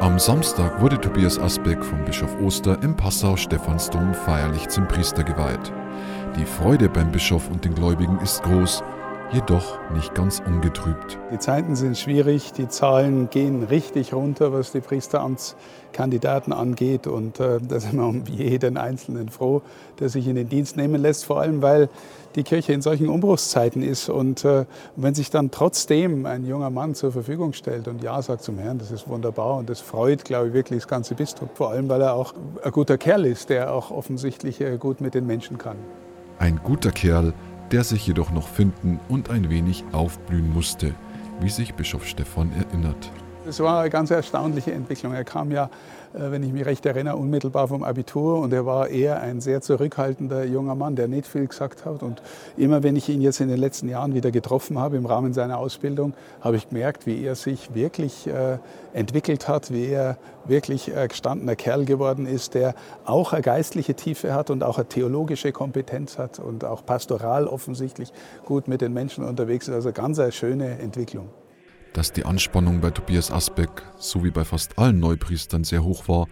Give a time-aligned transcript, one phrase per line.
[0.00, 5.74] Am Samstag wurde Tobias Asbeck vom Bischof Oster im Passau-Stephansdom feierlich zum Priester geweiht.
[6.38, 8.82] Die Freude beim Bischof und den Gläubigen ist groß,
[9.32, 11.18] jedoch nicht ganz ungetrübt.
[11.32, 17.06] Die Zeiten sind schwierig, die Zahlen gehen richtig runter, was die Priesteramtskandidaten angeht.
[17.06, 19.62] Und äh, da sind wir um jeden Einzelnen froh,
[20.00, 21.88] der sich in den Dienst nehmen lässt, vor allem weil
[22.34, 24.08] die Kirche in solchen Umbruchszeiten ist.
[24.08, 24.64] Und äh,
[24.96, 28.78] wenn sich dann trotzdem ein junger Mann zur Verfügung stellt und Ja sagt zum Herrn,
[28.78, 31.48] das ist wunderbar und das freut, glaube ich, wirklich das ganze Bistum.
[31.54, 35.14] Vor allem, weil er auch ein guter Kerl ist, der auch offensichtlich äh, gut mit
[35.14, 35.76] den Menschen kann.
[36.38, 37.34] Ein guter Kerl,
[37.70, 40.94] der sich jedoch noch finden und ein wenig aufblühen musste,
[41.40, 43.10] wie sich Bischof Stephan erinnert.
[43.46, 45.14] Es war eine ganz erstaunliche Entwicklung.
[45.14, 45.70] Er kam ja,
[46.12, 49.62] äh, wenn ich mich recht erinnere, unmittelbar vom Abitur und er war eher ein sehr
[49.62, 52.02] zurückhaltender junger Mann, der nicht viel gesagt hat.
[52.02, 52.20] Und
[52.58, 55.56] immer wenn ich ihn jetzt in den letzten Jahren wieder getroffen habe im Rahmen seiner
[55.56, 58.58] Ausbildung, habe ich gemerkt, wie er sich wirklich äh,
[58.92, 62.74] entwickelt hat, wie er wirklich ein gestandener Kerl geworden ist, der
[63.06, 68.12] auch eine geistliche Tiefe hat und auch eine theologische Kompetenz hat und auch pastoral offensichtlich
[68.44, 69.74] gut mit den Menschen unterwegs ist.
[69.74, 71.30] Also ganz eine schöne Entwicklung.
[71.92, 76.28] Dass die Anspannung bei Tobias Asbeck so wie bei fast allen Neupriestern sehr hoch war,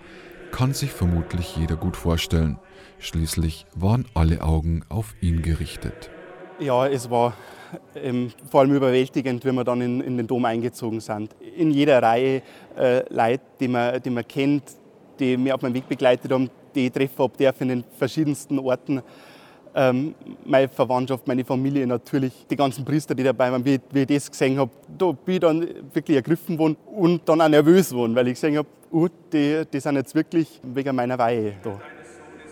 [0.53, 2.59] kann sich vermutlich jeder gut vorstellen.
[2.99, 6.11] Schließlich waren alle Augen auf ihn gerichtet.
[6.61, 7.35] Ja, es war
[7.95, 11.35] ähm, vor allem überwältigend, wenn wir dann in, in, den Dom eingezogen sind.
[11.57, 12.43] In jeder Reihe
[12.77, 14.63] äh, Leute, die man, die man kennt,
[15.19, 18.59] die mich auf meinem Weg begleitet haben, die ich treffen habe, darf in den verschiedensten
[18.59, 19.03] Orten
[19.79, 24.07] ähm, meine Verwandtschaft, meine Familie natürlich, die ganzen Priester, die dabei waren, wie, wie ich
[24.09, 25.61] das gesehen habe, da bin ich dann
[25.93, 29.81] wirklich ergriffen worden und dann auch nervös worden, weil ich gesehen habe, uh, die, die
[29.81, 31.81] sind jetzt wirklich wegen meiner Weihe da.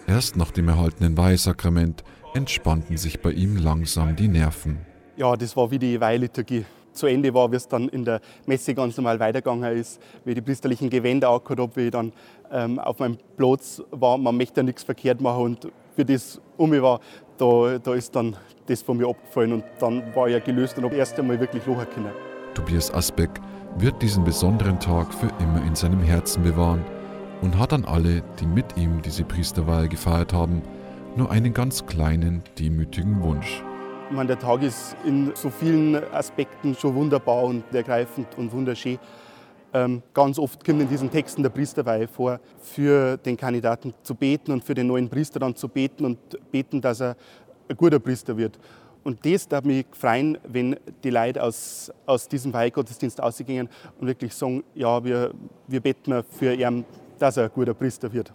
[0.07, 4.79] Erst nach dem erhaltenen Weihesakrament entspannten sich bei ihm langsam die Nerven.
[5.17, 8.73] Ja, das war wie die Weihliturgie zu Ende war, wie es dann in der Messe
[8.75, 12.13] ganz normal weitergegangen ist, wie ich die priesterlichen Gewänder angehört habe, wie ich dann
[12.53, 14.17] ähm, auf meinem Platz war.
[14.17, 17.01] Man möchte ja nichts verkehrt machen und wie das um mich war,
[17.39, 18.37] da, da ist dann
[18.67, 21.87] das von mir abgefallen und dann war ich gelöst und habe erst einmal wirklich lachen
[21.95, 22.11] können.
[22.55, 23.31] Tobias Asbeck
[23.79, 26.85] wird diesen besonderen Tag für immer in seinem Herzen bewahren
[27.43, 30.63] und hat an alle, die mit ihm diese Priesterweihe gefeiert haben,
[31.17, 33.63] nur einen ganz kleinen, demütigen Wunsch.
[34.09, 38.99] Ich meine, der Tag ist in so vielen Aspekten schon wunderbar und ergreifend und wunderschön.
[39.77, 44.53] Ähm, ganz oft kommt in diesen Texten der Priesterweihe vor, für den Kandidaten zu beten
[44.53, 46.19] und für den neuen Priester dann zu beten und
[46.51, 47.15] beten, dass er
[47.69, 48.59] ein guter Priester wird.
[49.05, 53.69] Und das darf mich freuen, wenn die Leute aus, aus diesem Weihgottesdienst ausgehen
[54.01, 55.35] und wirklich sagen, ja, wir,
[55.67, 56.87] wir beten für ihn,
[57.19, 58.33] dass er ein guter Priester wird.